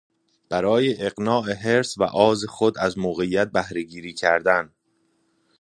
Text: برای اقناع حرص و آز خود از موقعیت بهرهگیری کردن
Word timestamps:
برای 0.49 1.05
اقناع 1.05 1.53
حرص 1.53 1.97
و 1.97 2.03
آز 2.03 2.45
خود 2.49 2.77
از 2.77 2.97
موقعیت 2.97 3.51
بهرهگیری 3.51 4.13
کردن 4.13 4.73